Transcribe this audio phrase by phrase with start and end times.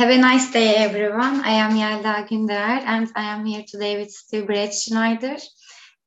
[0.00, 1.42] Have a nice day, everyone.
[1.42, 5.36] I am Yelda Günder, and I am here today with Steve Schneider.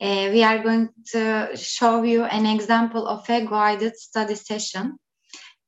[0.02, 4.98] Uh, we are going to show you an example of a guided study session.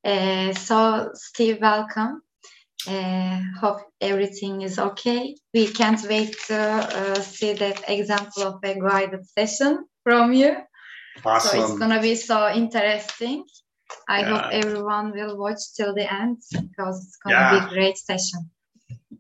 [0.04, 2.24] Uh, so, Steve, welcome.
[2.88, 5.36] Uh, hope everything is okay.
[5.54, 10.56] We can't wait to uh, see that example of a guided session from you.
[11.24, 11.60] Awesome.
[11.60, 13.46] So it's gonna be so interesting.
[14.08, 14.26] I yeah.
[14.28, 17.52] hope everyone will watch till the end because it's going yeah.
[17.52, 18.50] to be a great session.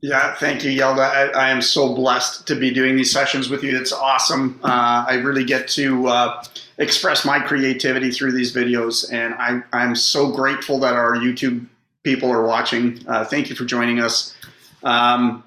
[0.01, 0.99] Yeah, thank you, Yelda.
[0.99, 3.75] I, I, am so blessed to be doing these sessions with you.
[3.79, 4.59] It's awesome.
[4.63, 6.43] Uh, I really get to uh,
[6.77, 11.65] express my creativity through these videos, and I, I'm so grateful that our YouTube
[12.03, 13.03] people are watching.
[13.07, 14.35] Uh, thank you for joining us.
[14.84, 15.43] Um,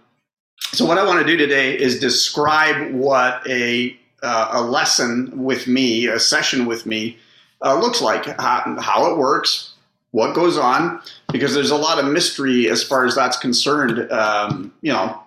[0.73, 5.67] so, what I want to do today is describe what a uh, a lesson with
[5.67, 7.17] me, a session with me,
[7.65, 9.75] uh, looks like, how, how, it works,
[10.13, 11.01] what goes on,
[11.33, 14.11] because there's a lot of mystery as far as that's concerned.
[14.13, 15.21] Um, you know,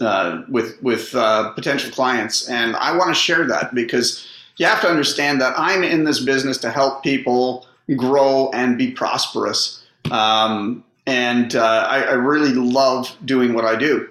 [0.00, 4.80] uh, with with uh, potential clients, and I want to share that because you have
[4.82, 9.84] to understand that I'm in this business to help people grow and be prosperous.
[10.10, 14.08] Um, and uh, I, I really love doing what I do.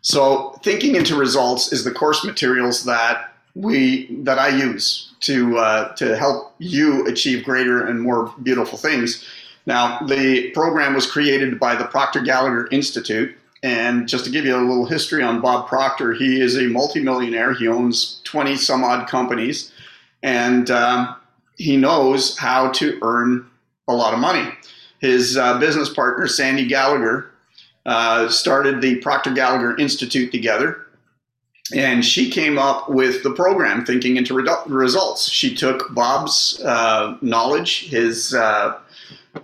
[0.00, 5.94] So, thinking into results is the course materials that we that I use to uh,
[5.96, 9.26] to help you achieve greater and more beautiful things.
[9.66, 14.56] Now, the program was created by the Proctor Gallagher Institute, and just to give you
[14.56, 17.52] a little history on Bob Proctor, he is a multimillionaire.
[17.52, 19.72] He owns twenty some odd companies,
[20.22, 21.16] and um,
[21.56, 23.44] he knows how to earn
[23.88, 24.48] a lot of money.
[25.00, 27.30] His uh, business partner, Sandy Gallagher,
[27.86, 30.86] uh, started the Proctor Gallagher Institute together
[31.74, 35.30] and she came up with the program thinking into results.
[35.30, 38.78] She took bob's uh, knowledge his uh,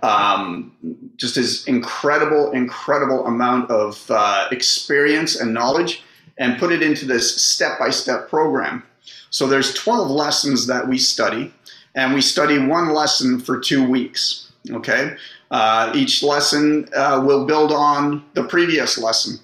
[0.01, 0.75] um,
[1.17, 6.03] just his incredible incredible amount of uh, experience and knowledge
[6.37, 8.83] and put it into this step-by-step program.
[9.29, 11.53] So there's 12 lessons that we study
[11.93, 15.15] and we study one lesson for two weeks okay?
[15.51, 19.39] Uh, each lesson uh, will build on the previous lesson.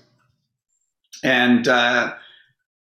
[1.24, 2.16] And uh,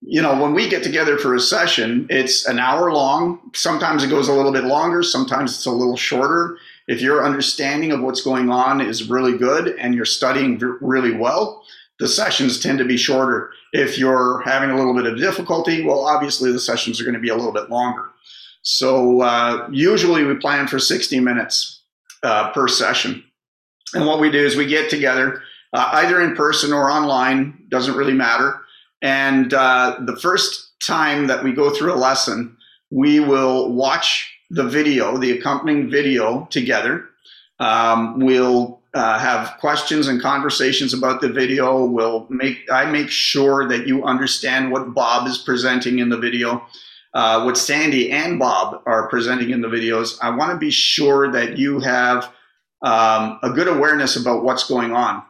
[0.01, 3.39] you know, when we get together for a session, it's an hour long.
[3.53, 6.57] Sometimes it goes a little bit longer, sometimes it's a little shorter.
[6.87, 11.63] If your understanding of what's going on is really good and you're studying really well,
[11.99, 13.51] the sessions tend to be shorter.
[13.73, 17.19] If you're having a little bit of difficulty, well, obviously the sessions are going to
[17.19, 18.05] be a little bit longer.
[18.61, 21.81] So uh, usually we plan for 60 minutes
[22.23, 23.23] uh, per session.
[23.93, 25.41] And what we do is we get together
[25.73, 28.61] uh, either in person or online, doesn't really matter
[29.01, 32.57] and uh, the first time that we go through a lesson,
[32.89, 37.05] we will watch the video, the accompanying video together.
[37.59, 41.85] Um, we'll uh, have questions and conversations about the video.
[41.85, 46.65] We'll make I make sure that you understand what Bob is presenting in the video,
[47.13, 50.17] uh, what Sandy and Bob are presenting in the videos.
[50.21, 52.31] I want to be sure that you have
[52.81, 55.23] um, a good awareness about what's going on.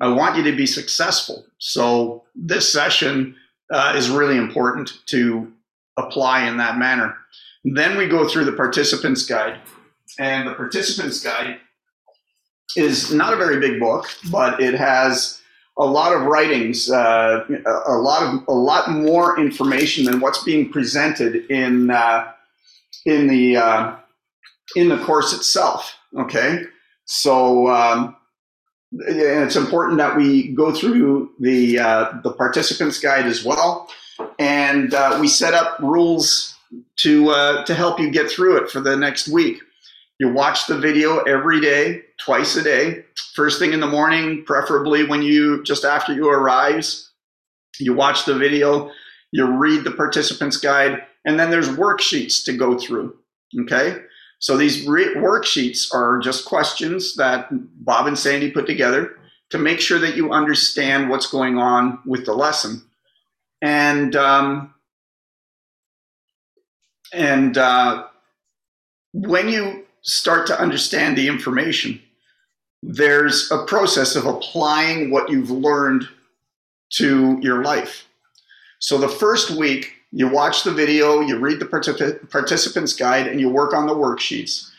[0.00, 1.44] I want you to be successful.
[1.58, 3.34] So this session
[3.72, 5.52] uh, is really important to
[5.96, 7.16] apply in that manner.
[7.64, 9.58] Then we go through the participants guide,
[10.18, 11.58] and the participants guide
[12.76, 15.40] is not a very big book, but it has
[15.78, 17.44] a lot of writings, uh,
[17.86, 22.32] a lot of a lot more information than what's being presented in uh,
[23.06, 23.96] in the uh,
[24.76, 25.96] in the course itself.
[26.16, 26.64] Okay,
[27.04, 28.16] so um,
[28.92, 33.90] and it's important that we go through the uh, the participants guide as well,
[34.38, 36.54] and uh, we set up rules
[36.96, 39.58] to uh, to help you get through it for the next week.
[40.18, 43.04] You watch the video every day, twice a day,
[43.34, 47.10] first thing in the morning, preferably when you just after you arrives.
[47.78, 48.90] You watch the video,
[49.30, 53.16] you read the participants guide, and then there's worksheets to go through.
[53.60, 53.98] Okay,
[54.38, 57.48] so these re- worksheets are just questions that
[57.84, 59.16] Bob and Sandy put together
[59.50, 62.82] to make sure that you understand what's going on with the lesson.
[63.62, 64.74] And um,
[67.12, 68.06] and uh,
[69.12, 72.00] when you start to understand the information,
[72.82, 76.08] there's a process of applying what you've learned
[76.90, 78.06] to your life.
[78.78, 83.40] So the first week, you watch the video, you read the particip- participants guide, and
[83.40, 84.70] you work on the worksheets.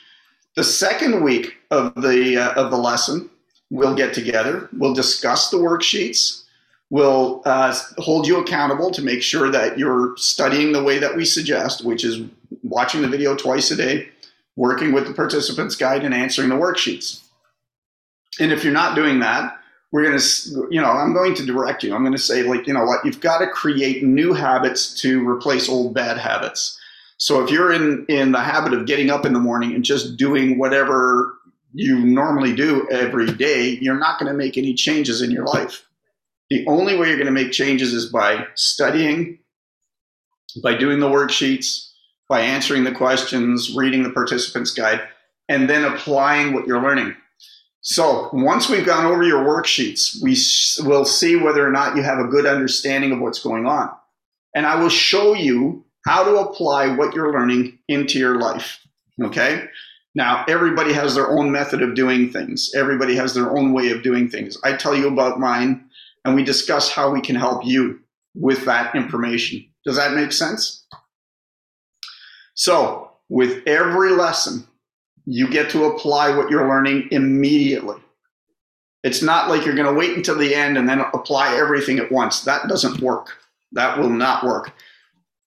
[0.56, 3.30] The second week of the uh, of the lesson,
[3.70, 4.68] we'll get together.
[4.74, 6.44] We'll discuss the worksheets.
[6.90, 11.24] We'll uh, hold you accountable to make sure that you're studying the way that we
[11.24, 12.24] suggest, which is
[12.64, 14.10] watching the video twice a day,
[14.56, 17.22] working with the participants guide, and answering the worksheets.
[18.40, 19.59] And if you're not doing that,
[19.92, 21.96] we're going to, you know, I'm going to direct you.
[21.96, 25.28] I'm going to say, like, you know what, you've got to create new habits to
[25.28, 26.80] replace old bad habits.
[27.18, 30.16] So if you're in, in the habit of getting up in the morning and just
[30.16, 31.36] doing whatever
[31.74, 35.86] you normally do every day, you're not going to make any changes in your life.
[36.50, 39.40] The only way you're going to make changes is by studying,
[40.64, 41.90] by doing the worksheets,
[42.28, 45.02] by answering the questions, reading the participants guide,
[45.48, 47.16] and then applying what you're learning.
[47.90, 50.38] So once we've gone over your worksheets, we
[50.88, 53.90] will see whether or not you have a good understanding of what's going on.
[54.54, 58.80] And I will show you how to apply what you're learning into your life.
[59.20, 59.66] Okay?
[60.14, 62.72] Now, everybody has their own method of doing things.
[62.76, 64.56] Everybody has their own way of doing things.
[64.64, 65.90] I tell you about mine,
[66.24, 68.02] and we discuss how we can help you
[68.36, 69.66] with that information.
[69.84, 70.86] Does that make sense?
[72.54, 74.68] So, with every lesson,
[75.32, 77.98] you get to apply what you're learning immediately.
[79.04, 82.12] It's not like you're going to wait until the end and then apply everything at
[82.12, 82.42] once.
[82.42, 83.38] That doesn't work.
[83.72, 84.74] That will not work.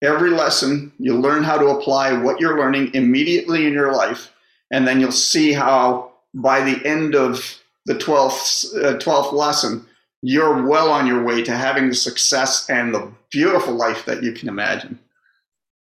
[0.01, 4.33] Every lesson, you learn how to apply what you're learning immediately in your life,
[4.71, 9.85] and then you'll see how by the end of the 12th, uh, 12th lesson,
[10.23, 14.33] you're well on your way to having the success and the beautiful life that you
[14.33, 14.99] can imagine.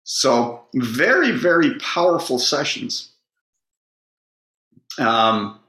[0.03, 3.10] So, very, very powerful sessions.
[4.99, 5.59] Um,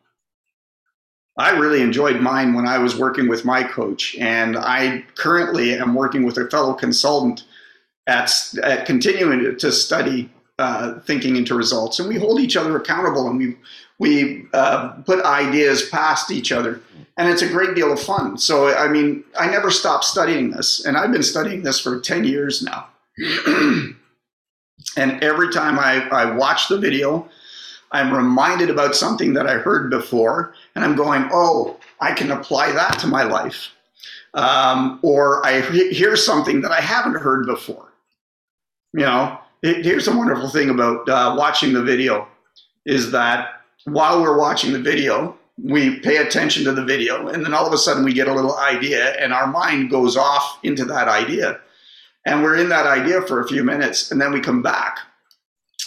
[1.38, 5.94] I really enjoyed mine when I was working with my coach, and I currently am
[5.94, 7.44] working with a fellow consultant
[8.06, 8.30] at,
[8.62, 13.38] at continuing to study uh, thinking into results, and we hold each other accountable, and
[13.38, 13.56] we
[13.98, 16.80] we uh, put ideas past each other,
[17.16, 18.36] and it's a great deal of fun.
[18.36, 22.24] So, I mean, I never stopped studying this, and I've been studying this for ten
[22.24, 22.88] years now.
[24.96, 27.28] and every time I, I watch the video,
[27.92, 32.72] I'm reminded about something that I heard before, and I'm going, oh, I can apply
[32.72, 33.68] that to my life.
[34.34, 37.92] Um, or I hear something that I haven't heard before.
[38.94, 42.26] You know, it, here's a wonderful thing about uh, watching the video
[42.86, 47.52] is that while we're watching the video, we pay attention to the video, and then
[47.52, 50.84] all of a sudden we get a little idea, and our mind goes off into
[50.86, 51.60] that idea.
[52.24, 54.98] And we're in that idea for a few minutes, and then we come back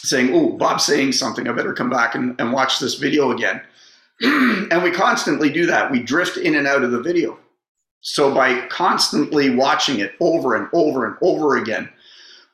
[0.05, 1.47] saying, Oh, Bob's saying something.
[1.47, 3.61] I better come back and, and watch this video again.
[4.21, 5.91] and we constantly do that.
[5.91, 7.37] We drift in and out of the video.
[8.01, 11.89] So by constantly watching it over and over and over again,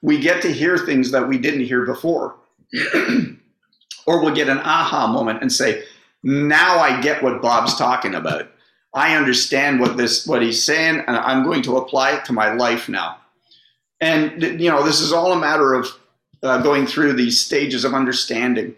[0.02, 2.36] we get to hear things that we didn't hear before.
[4.08, 5.84] or we'll get an aha moment and say,
[6.24, 8.50] now I get what Bob's talking about.
[8.94, 12.54] I understand what this what he's saying, and I'm going to apply it to my
[12.54, 13.18] life now.
[14.02, 15.88] And you know, this is all a matter of
[16.44, 18.76] uh, going through these stages of understanding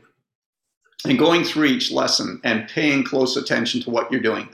[1.05, 4.49] and going through each lesson and paying close attention to what you're doing.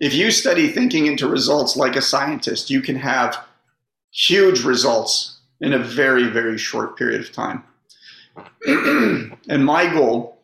[0.00, 3.38] If you study thinking into results like a scientist, you can have
[4.12, 7.64] huge results in a very, very short period of time.
[9.48, 10.38] and my goal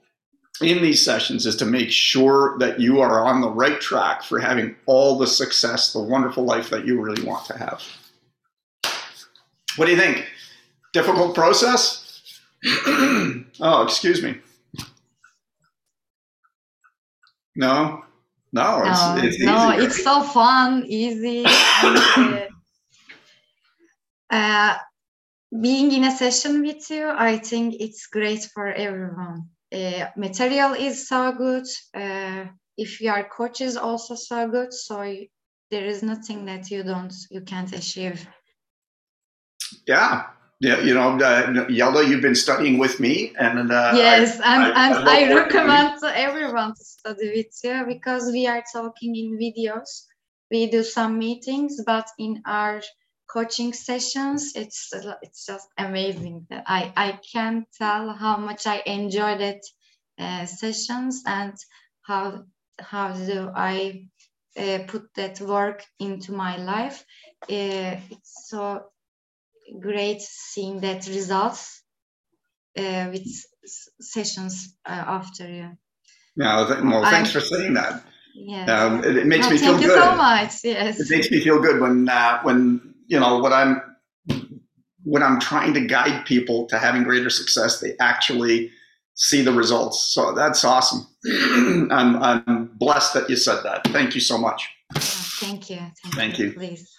[0.62, 4.38] in these sessions is to make sure that you are on the right track for
[4.38, 7.82] having all the success, the wonderful life that you really want to have.
[9.76, 10.26] What do you think?
[10.92, 12.22] Difficult process?
[13.60, 14.38] oh, excuse me.
[17.54, 18.04] No,
[18.52, 21.44] no, it's, no, it's no, it's so fun, easy.
[21.44, 22.48] and,
[24.30, 24.78] uh,
[25.60, 29.50] being in a session with you, I think it's great for everyone.
[29.72, 31.66] Uh, material is so good.
[31.94, 32.46] Uh,
[32.78, 35.02] if your coach is also so good, so
[35.70, 38.26] there is nothing that you don't, you can't achieve.
[39.86, 40.24] Yeah,
[40.62, 44.72] yeah, you know, uh, Yelda, you've been studying with me, and uh, yes, I, and,
[44.72, 49.16] I, and I, I recommend to everyone to study with you because we are talking
[49.16, 50.04] in videos.
[50.52, 52.80] We do some meetings, but in our
[53.28, 56.46] coaching sessions, it's it's just amazing.
[56.52, 59.66] I I can't tell how much I enjoyed it
[60.20, 61.54] uh, sessions and
[62.02, 62.44] how
[62.78, 64.06] how do I
[64.56, 67.04] uh, put that work into my life.
[67.50, 68.91] Uh, it's so
[69.80, 71.82] great seeing that results
[72.78, 73.26] uh, with
[74.00, 75.70] sessions uh, after you.
[76.36, 78.02] Yeah, well, thanks I'm, for saying that.
[78.34, 79.80] Yeah, um, it, it, makes me feel good.
[79.80, 80.52] Thank you so much.
[80.64, 83.82] Yes, it makes me feel good when uh, when you know what I'm
[85.04, 87.80] when I'm trying to guide people to having greater success.
[87.80, 88.70] They actually
[89.14, 90.12] see the results.
[90.14, 91.06] So that's awesome.
[91.90, 93.86] I'm I'm blessed that you said that.
[93.88, 94.66] Thank you so much.
[94.96, 95.76] Oh, thank you.
[95.76, 96.46] Thank, thank you.
[96.46, 96.52] you.
[96.52, 96.90] Please.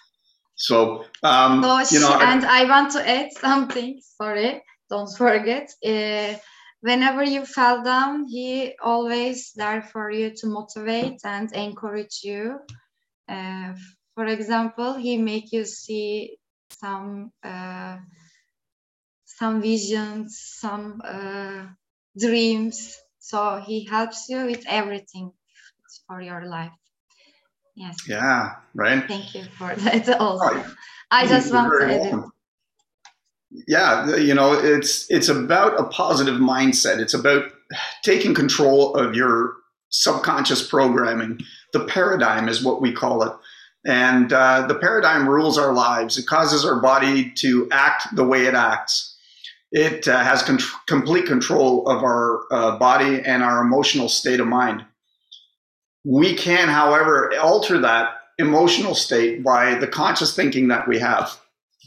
[0.56, 4.00] So, um, so you know, and I, I want to add something.
[4.00, 5.70] Sorry, don't forget.
[5.84, 6.34] Uh,
[6.80, 12.58] whenever you fell down, he always there for you to motivate and encourage you.
[13.28, 13.74] Uh,
[14.14, 16.36] for example, he make you see
[16.70, 17.96] some uh,
[19.24, 21.66] some visions, some uh,
[22.18, 22.96] dreams.
[23.18, 25.32] So he helps you with everything
[26.06, 26.72] for your life.
[27.74, 27.96] Yes.
[28.08, 28.54] Yeah.
[28.74, 29.04] Right.
[29.06, 30.08] Thank you for that.
[30.20, 30.64] Also.
[31.10, 32.32] I just want to
[33.66, 37.44] yeah you know it's it's about a positive mindset it's about
[38.02, 39.54] taking control of your
[39.90, 41.38] subconscious programming
[41.72, 43.32] the paradigm is what we call it
[43.86, 48.46] and uh, the paradigm rules our lives it causes our body to act the way
[48.46, 49.16] it acts
[49.70, 54.48] it uh, has con- complete control of our uh, body and our emotional state of
[54.48, 54.84] mind
[56.04, 61.38] we can however alter that emotional state by the conscious thinking that we have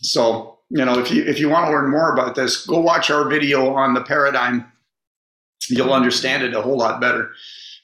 [0.01, 3.09] so you know, if you if you want to learn more about this, go watch
[3.09, 4.69] our video on the paradigm.
[5.69, 7.31] You'll understand it a whole lot better.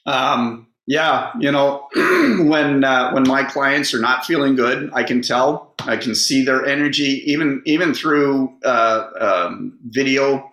[0.06, 5.22] Um, yeah, you know, when uh, when my clients are not feeling good, I can
[5.22, 5.74] tell.
[5.80, 10.50] I can see their energy, even even through uh, um, video.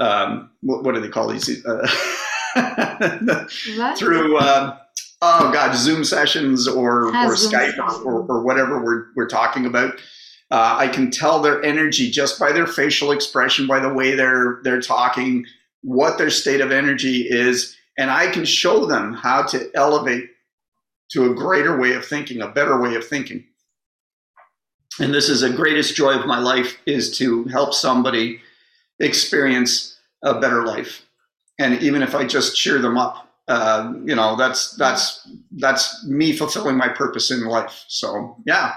[0.00, 1.62] Um, what, what, do they call these?
[1.66, 1.86] Uh,
[3.98, 4.78] through uh,
[5.22, 9.94] oh god, Zoom sessions or or Skype or, or, whatever we're we're talking about.
[10.50, 14.60] Uh, I can tell their energy just by their facial expression, by the way they're
[14.64, 15.46] they're talking,
[15.80, 20.28] what their state of energy is, and I can show them how to elevate
[21.12, 23.44] to a greater way of thinking, a better way of thinking.
[25.00, 28.40] And this is the greatest joy of my life is to help somebody
[29.00, 31.06] experience a better life.
[31.58, 36.32] And even if I just cheer them up, uh, you know, that's that's that's me
[36.32, 37.84] fulfilling my purpose in life.
[37.88, 38.74] So yeah,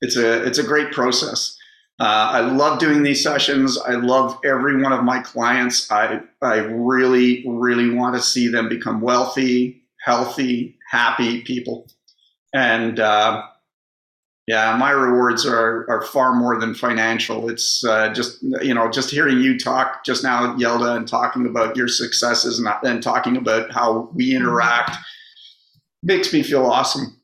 [0.00, 1.56] it's a it's a great process.
[1.98, 3.78] Uh, I love doing these sessions.
[3.78, 5.90] I love every one of my clients.
[5.90, 11.88] I I really really want to see them become wealthy, healthy, happy people,
[12.54, 13.42] and uh,
[14.46, 17.48] yeah, my rewards are are far more than financial.
[17.48, 21.76] It's uh, just you know just hearing you talk just now, Yelda, and talking about
[21.76, 24.96] your successes and, and talking about how we interact
[26.02, 27.16] makes me feel awesome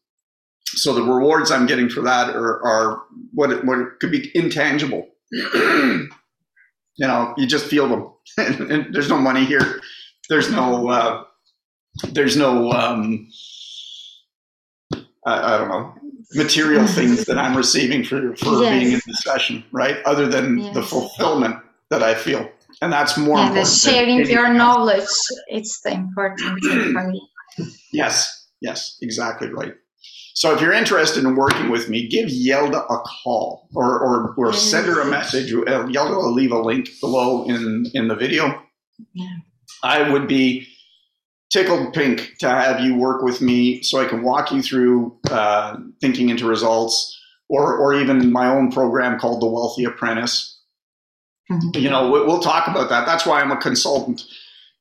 [0.74, 3.02] so the rewards I'm getting for that are, are
[3.32, 5.06] what it, what it could be intangible.
[5.30, 6.08] you
[6.98, 8.12] know, you just feel them.
[8.70, 9.80] and there's no money here.
[10.28, 10.88] There's no.
[10.88, 11.24] Uh,
[12.10, 12.72] there's no.
[12.72, 13.28] Um,
[15.24, 15.94] I, I, don't know
[16.34, 18.70] material things that I'm receiving for for yes.
[18.70, 19.98] being in the session, right?
[20.04, 20.74] Other than yes.
[20.74, 21.56] the fulfillment
[21.90, 22.48] that I feel,
[22.80, 23.38] and that's more.
[23.38, 25.08] Yeah, the sharing your knowledge.
[25.48, 27.28] It's the important thing for me.
[27.92, 28.48] Yes.
[28.62, 28.96] Yes.
[29.02, 29.74] Exactly right.
[30.34, 34.52] So if you're interested in working with me, give Yelda a call or, or, or
[34.54, 35.52] send her a message.
[35.52, 38.62] Yelda will leave a link below in, in the video.
[39.12, 39.26] Yeah.
[39.82, 40.66] I would be
[41.52, 45.76] tickled pink to have you work with me so I can walk you through uh,
[46.00, 47.18] thinking into results
[47.48, 50.58] or, or even my own program called The Wealthy Apprentice.
[51.50, 51.78] Mm-hmm.
[51.78, 53.04] You know, we'll talk about that.
[53.04, 54.24] That's why I'm a consultant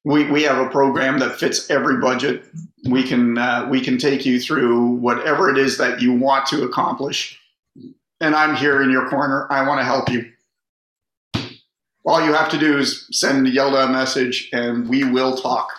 [0.04, 2.46] we, we have a program that fits every budget.
[2.90, 6.64] We can uh, we can take you through whatever it is that you want to
[6.64, 7.40] accomplish,
[8.20, 9.48] and I'm here in your corner.
[9.52, 10.32] I want to help you.
[12.04, 15.70] All you have to do is send Yelda a message, and we will talk.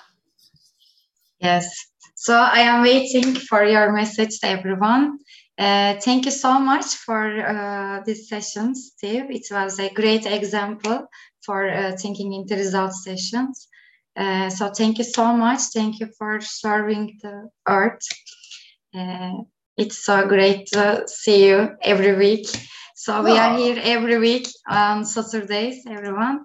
[1.43, 1.75] Yes.
[2.15, 5.19] So I am waiting for your message to everyone.
[5.59, 9.25] Uh, thank you so much for uh, this session, Steve.
[9.29, 11.07] It was a great example
[11.45, 13.69] for uh, thinking into results sessions.
[14.17, 15.61] Uh, so thank you so much.
[15.75, 18.07] Thank you for serving the earth.
[18.95, 19.33] Uh,
[19.77, 22.47] it's so great to see you every week.
[22.95, 26.45] So we are here every week on Saturdays, everyone.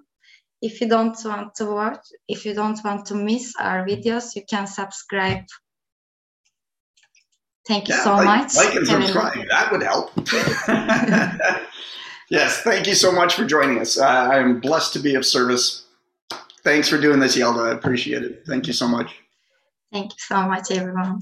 [0.60, 4.42] If you don't want to watch, if you don't want to miss our videos, you
[4.48, 5.44] can subscribe.
[7.66, 8.56] Thank you yeah, so like, much.
[8.56, 9.46] Like and subscribe.
[9.50, 10.10] That would help.
[12.30, 13.98] yes, thank you so much for joining us.
[13.98, 15.84] Uh, I'm blessed to be of service
[16.68, 17.70] thanks for doing this, Yelda.
[17.70, 18.42] I appreciate it.
[18.46, 19.16] Thank you so much.
[19.92, 21.16] Thank you so much, everyone.